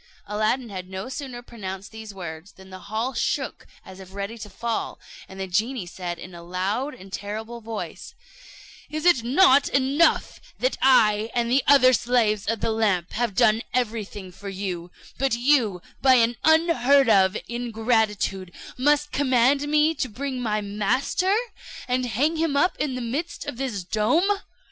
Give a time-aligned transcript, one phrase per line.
[0.25, 4.49] Aladdin had no sooner pronounced these words, than the hall shook as if ready to
[4.49, 8.15] fall; and the genie said in a loud and terrible voice,
[8.89, 13.61] "Is it not enough that I and the other slaves of the lamp have done
[13.75, 20.41] everything for you, but you, by an unheard of ingratitude, must command me to bring
[20.41, 21.37] my master,
[21.87, 24.39] and hang him up in the midst of this dome?